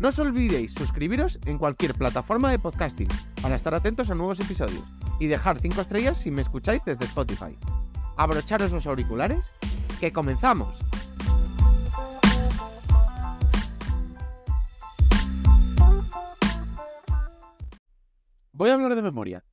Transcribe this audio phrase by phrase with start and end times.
[0.00, 3.08] No os olvidéis suscribiros en cualquier plataforma de podcasting
[3.40, 4.82] para estar atentos a nuevos episodios
[5.20, 7.56] y dejar 5 estrellas si me escucháis desde Spotify.
[8.16, 9.52] Abrocharos los auriculares,
[10.00, 10.80] que comenzamos.
[18.52, 19.44] Voy a hablar de memoria.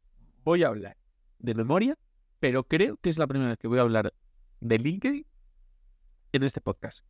[0.43, 0.97] Voy a hablar
[1.37, 1.95] de memoria,
[2.39, 4.13] pero creo que es la primera vez que voy a hablar
[4.61, 5.25] de LinkedIn
[6.33, 7.05] en este podcast.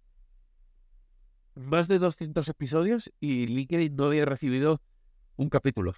[1.59, 4.81] Más de 200 episodios y LinkedIn no había recibido
[5.35, 5.93] un capítulo.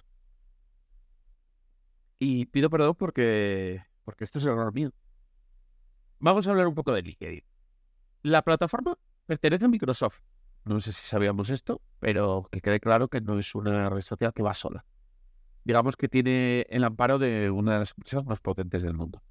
[2.18, 4.90] Y pido perdón porque, porque esto es error mío.
[6.18, 7.44] Vamos a hablar un poco de LinkedIn.
[8.22, 10.18] La plataforma pertenece a Microsoft.
[10.64, 14.32] No sé si sabíamos esto, pero que quede claro que no es una red social
[14.32, 14.84] que va sola.
[15.62, 19.22] Digamos que tiene el amparo de una de las empresas más potentes del mundo.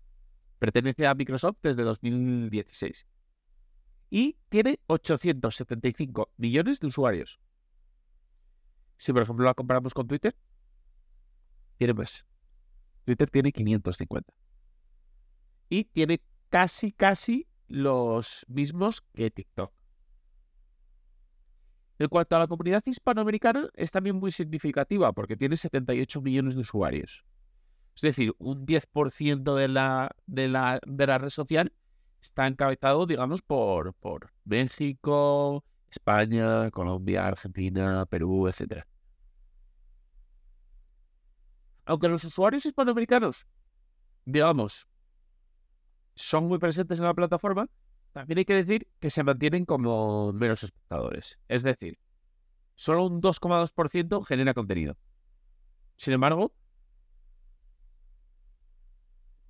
[0.60, 3.06] Pertenece a Microsoft desde 2016
[4.12, 7.40] y tiene 875 millones de usuarios.
[8.98, 10.36] Si por ejemplo la comparamos con Twitter,
[11.78, 12.28] tiene más.
[13.06, 14.32] Twitter tiene 550.
[15.70, 19.74] Y tiene casi, casi los mismos que TikTok.
[21.98, 26.62] En cuanto a la comunidad hispanoamericana, es también muy significativa porque tiene 78 millones de
[26.62, 27.24] usuarios.
[27.96, 31.72] Es decir, un 10% de la, de, la, de la red social
[32.22, 38.86] está encabezado, digamos, por, por México, España, Colombia, Argentina, Perú, etc.
[41.86, 43.46] Aunque los usuarios hispanoamericanos,
[44.26, 44.88] digamos,
[46.16, 47.68] son muy presentes en la plataforma,
[48.14, 51.40] también hay que decir que se mantienen como menos espectadores.
[51.48, 51.98] Es decir,
[52.76, 54.98] solo un 2,2% genera contenido.
[55.96, 56.54] Sin embargo,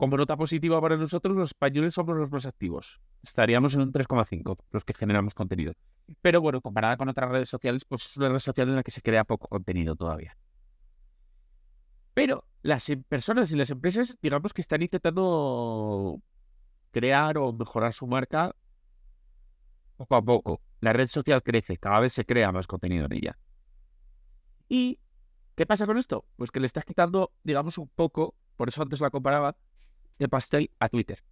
[0.01, 3.00] como nota positiva para nosotros, los españoles somos los más activos.
[3.22, 5.73] Estaríamos en un 3,5, los que generamos contenido.
[6.23, 8.90] Pero bueno, comparada con otras redes sociales, pues es una red social en la que
[8.90, 10.35] se crea poco contenido todavía.
[12.16, 16.19] Pero las em, personas y las empresas, digamos que están intentando
[16.90, 18.56] crear o mejorar su marca
[19.97, 20.61] poco a poco.
[20.79, 23.38] La red social crece, cada vez se crea más contenido en ella.
[24.67, 24.97] ¿Y
[25.53, 26.25] qué pasa con esto?
[26.38, 29.56] Pues que le estás quitando, digamos, un poco, por eso antes la comparaba,
[30.19, 31.23] de pastel a Twitter.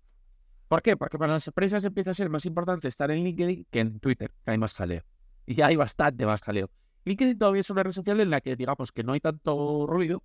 [0.67, 0.95] ¿Por qué?
[0.95, 4.31] Porque para las empresas empieza a ser más importante estar en LinkedIn que en Twitter,
[4.45, 5.03] que hay más jaleo.
[5.45, 6.69] Y hay bastante más jaleo.
[7.05, 10.23] LinkedIn todavía es una red social en la que digamos que no hay tanto ruido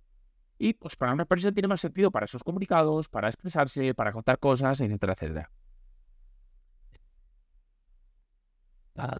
[0.57, 4.39] y pues para una empresa tiene más sentido para sus comunicados, para expresarse, para contar
[4.39, 5.51] cosas, etcétera, etcétera.
[8.95, 9.17] Ah,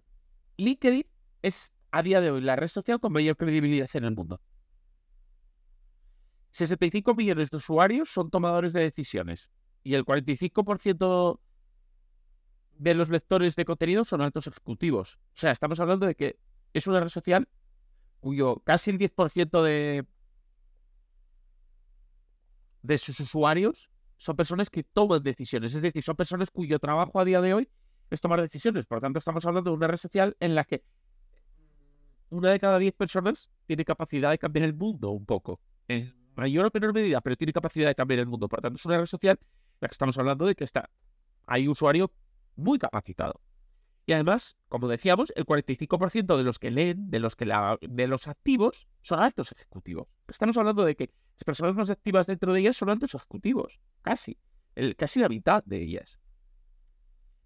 [0.56, 1.06] LinkedIn
[1.42, 4.40] es a día de hoy la red social con mayor credibilidad en el mundo.
[6.56, 9.50] 65 millones de usuarios son tomadores de decisiones
[9.82, 11.38] y el 45%
[12.78, 15.16] de los lectores de contenido son altos ejecutivos.
[15.16, 16.38] O sea, estamos hablando de que
[16.72, 17.46] es una red social
[18.20, 20.06] cuyo casi el 10% de,
[22.82, 25.74] de sus usuarios son personas que toman decisiones.
[25.74, 27.68] Es decir, son personas cuyo trabajo a día de hoy
[28.08, 28.86] es tomar decisiones.
[28.86, 30.82] Por lo tanto, estamos hablando de una red social en la que
[32.30, 35.60] una de cada 10 personas tiene capacidad de cambiar el mundo un poco
[36.36, 38.48] mayor o menor medida, pero tiene capacidad de cambiar el mundo.
[38.48, 39.48] Por tanto, es una red social en
[39.80, 40.90] la que estamos hablando de que está,
[41.46, 42.12] hay usuario
[42.56, 43.40] muy capacitado.
[44.08, 48.06] Y además, como decíamos, el 45% de los que leen, de los, que la, de
[48.06, 50.06] los activos, son altos ejecutivos.
[50.28, 54.38] Estamos hablando de que las personas más activas dentro de ellas son altos ejecutivos, casi,
[54.76, 56.20] el, casi la mitad de ellas.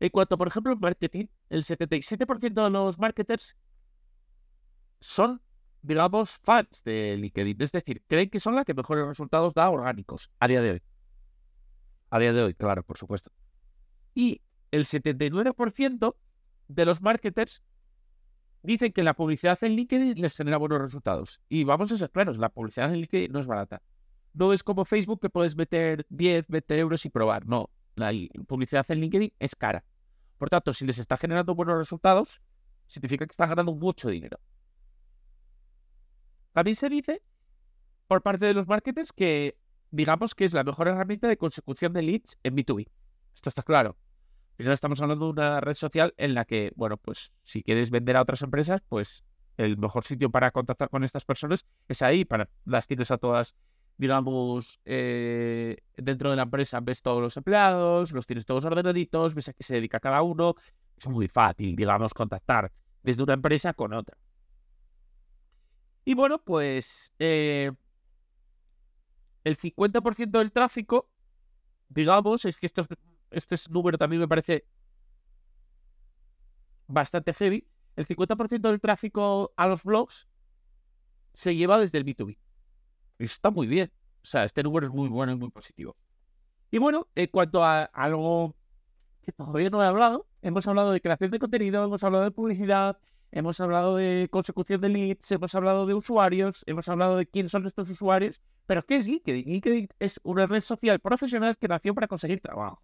[0.01, 3.57] En cuanto, por ejemplo, al marketing, el 77% de los marketers
[5.01, 5.41] son
[5.83, 7.57] digamos, fans de LinkedIn.
[7.61, 10.83] Es decir, creen que son las que mejores resultados da orgánicos a día de hoy.
[12.11, 13.31] A día de hoy, claro, por supuesto.
[14.15, 16.17] Y el 79%
[16.69, 17.63] de los marketers
[18.63, 21.41] dicen que la publicidad en LinkedIn les genera buenos resultados.
[21.49, 23.83] Y vamos a ser claros, la publicidad en LinkedIn no es barata.
[24.33, 27.47] No es como Facebook que puedes meter 10, 20 euros y probar.
[27.47, 28.13] No, la
[28.47, 29.85] publicidad en LinkedIn es cara.
[30.39, 32.41] Por tanto, si les está generando buenos resultados,
[32.87, 34.39] significa que están ganando mucho dinero.
[36.53, 37.23] También se dice
[38.07, 39.57] por parte de los marketers que
[39.91, 42.89] digamos que es la mejor herramienta de consecución de leads en B2B.
[43.35, 43.97] Esto está claro.
[44.57, 48.17] Primero estamos hablando de una red social en la que, bueno, pues si quieres vender
[48.17, 49.25] a otras empresas, pues
[49.57, 53.55] el mejor sitio para contactar con estas personas es ahí, para las tienes a todas,
[53.97, 59.49] digamos, eh, dentro de la empresa, ves todos los empleados, los tienes todos ordenaditos, ves
[59.49, 60.55] a qué se dedica cada uno,
[60.97, 62.71] es muy fácil, digamos, contactar
[63.03, 64.17] desde una empresa con otra.
[66.05, 67.71] Y bueno, pues eh,
[69.45, 71.11] el 50% del tráfico,
[71.89, 72.87] digamos, es que esto,
[73.31, 74.67] este número también me parece
[76.87, 77.67] bastante heavy.
[77.97, 80.29] El 50% del tráfico a los blogs
[81.33, 82.39] se lleva desde el B2B.
[83.19, 83.93] Eso está muy bien.
[84.23, 85.97] O sea, este número es muy bueno y muy positivo.
[86.71, 88.55] Y bueno, en cuanto a algo
[89.23, 92.99] que todavía no he hablado, hemos hablado de creación de contenido, hemos hablado de publicidad,
[93.33, 97.67] hemos hablado de consecución de leads, hemos hablado de usuarios, hemos hablado de quiénes son
[97.67, 99.45] estos usuarios, pero ¿qué es LinkedIn?
[99.47, 102.83] LinkedIn es una red social profesional que nació para conseguir trabajo.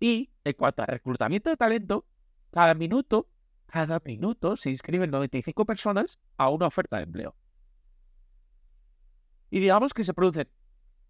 [0.00, 2.06] Y en cuanto a reclutamiento de talento,
[2.50, 3.28] cada minuto,
[3.66, 7.36] cada minuto se inscriben 95 personas a una oferta de empleo.
[9.50, 10.48] Y digamos que se producen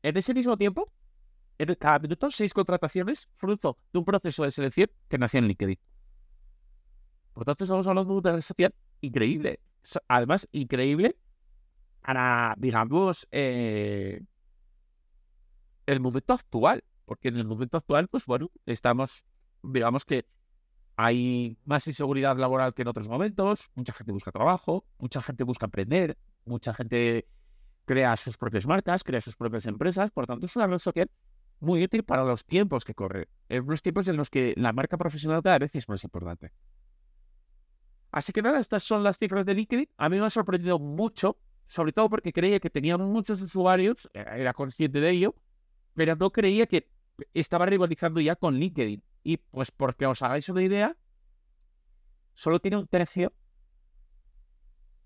[0.02, 0.92] en ese mismo tiempo,
[1.58, 5.78] en cada minuto, seis contrataciones fruto de un proceso de selección que nació en LinkedIn.
[7.32, 9.60] Por tanto, estamos hablando de una red social increíble.
[10.08, 11.16] Además, increíble
[12.00, 14.22] para, digamos, eh,
[15.86, 16.84] el momento actual.
[17.04, 19.24] Porque en el momento actual, pues bueno, estamos,
[19.62, 20.24] digamos que
[20.96, 25.66] hay más inseguridad laboral que en otros momentos, mucha gente busca trabajo, mucha gente busca
[25.66, 27.26] aprender, mucha gente
[27.84, 31.10] crea sus propias marcas, crea sus propias empresas, por tanto es una red social
[31.60, 34.96] muy útil para los tiempos que corren, en los tiempos en los que la marca
[34.96, 36.52] profesional cada vez es más importante.
[38.12, 39.88] Así que nada, estas son las cifras de LinkedIn.
[39.96, 44.24] A mí me ha sorprendido mucho, sobre todo porque creía que tenía muchos usuarios, eh,
[44.36, 45.34] era consciente de ello,
[45.94, 46.90] pero no creía que
[47.32, 49.02] estaba rivalizando ya con LinkedIn.
[49.24, 50.94] Y pues porque os hagáis una idea,
[52.34, 53.32] solo tiene un tercio.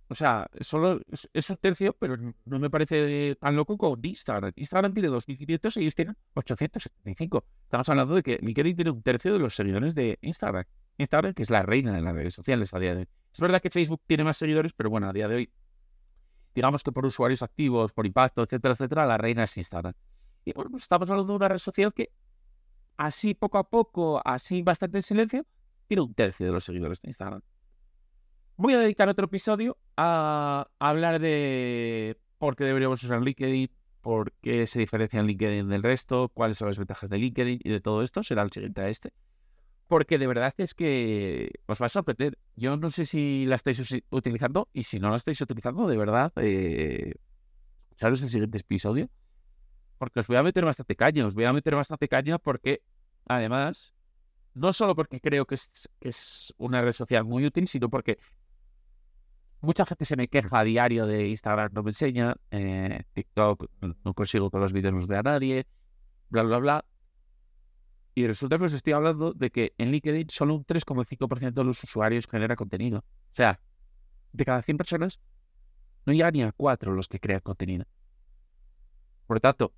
[0.08, 1.00] O sea, solo
[1.32, 4.52] es, un tercio, pero no me parece tan loco como Instagram.
[4.56, 7.44] Instagram tiene 2.500 y ellos tienen 875.
[7.64, 10.64] Estamos hablando de que LinkedIn tiene un tercio de los seguidores de Instagram.
[10.98, 13.08] Instagram, que es la reina de las redes sociales a día de hoy.
[13.32, 15.52] Es verdad que Facebook tiene más seguidores, pero bueno, a día de hoy,
[16.54, 19.92] digamos que por usuarios activos, por impacto, etcétera, etcétera, la reina es Instagram.
[20.44, 22.10] Y bueno, pues estamos hablando de una red social que
[22.96, 25.46] así poco a poco, así bastante en silencio,
[25.86, 27.42] tiene un tercio de los seguidores de Instagram.
[28.56, 33.70] Voy a dedicar otro episodio a, hablar de por qué deberíamos usar LinkedIn,
[34.00, 37.80] por qué se diferencia LinkedIn del resto, cuáles son las ventajas de LinkedIn y de
[37.80, 38.22] todo esto.
[38.22, 39.12] Será el siguiente a este.
[39.86, 42.38] Porque de verdad es que os va a sorprender.
[42.56, 43.80] Yo no sé si la estáis
[44.10, 47.14] utilizando y si no la estáis utilizando, de verdad, eh,
[47.90, 49.08] escucharos el siguiente episodio
[49.98, 52.82] porque os voy a meter bastante caña, os voy a meter bastante caña porque,
[53.26, 53.94] además,
[54.54, 58.18] no solo porque creo que es, una red social muy útil, sino porque
[59.60, 64.14] mucha gente se me queja a diario de Instagram, no me enseña, eh, TikTok no
[64.14, 65.66] consigo que los vídeos los vea nadie,
[66.28, 66.84] bla, bla, bla.
[68.16, 71.84] Y resulta que os estoy hablando de que en LinkedIn solo un 3,5% de los
[71.84, 73.00] usuarios genera contenido.
[73.00, 73.60] O sea,
[74.32, 75.20] de cada 100 personas,
[76.06, 77.84] no llega ni a 4 los que crean contenido.
[79.26, 79.72] Por lo tanto,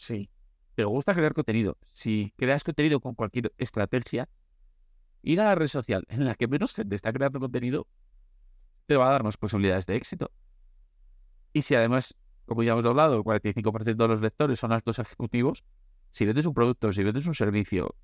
[0.00, 0.30] Sí.
[0.76, 1.76] ¿Te gusta crear contenido?
[1.86, 4.30] Si creas contenido con cualquier estrategia,
[5.20, 7.86] ir a la red social en la que menos gente está creando contenido
[8.86, 10.32] te va a dar más posibilidades de éxito.
[11.52, 15.64] Y si además, como ya hemos hablado, el 45% de los lectores son altos ejecutivos,
[16.10, 17.94] si vendes un producto, si vendes un servicio,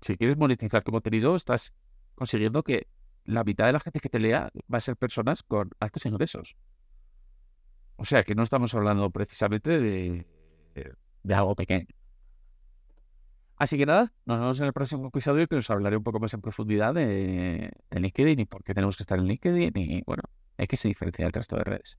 [0.00, 1.72] si quieres monetizar tu contenido, estás
[2.14, 2.88] consiguiendo que
[3.24, 6.56] la mitad de la gente que te lea va a ser personas con altos ingresos.
[7.96, 10.26] O sea que no estamos hablando precisamente de,
[11.32, 11.86] algo pequeño.
[13.56, 16.34] Así que nada, nos vemos en el próximo episodio que os hablaré un poco más
[16.34, 20.24] en profundidad de, LinkedIn y por qué tenemos que estar en LinkedIn y bueno,
[20.58, 21.98] hay que se diferencia del resto de redes.